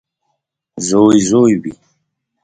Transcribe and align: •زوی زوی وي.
•زوی 0.87 1.17
زوی 1.29 1.55
وي. 1.63 1.73